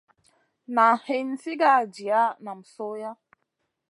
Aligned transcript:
Na 0.75 0.85
hin 1.07 1.29
sigara 1.43 1.83
jiya 1.97 2.23
nam 2.47 2.59
sohya. 2.73 3.11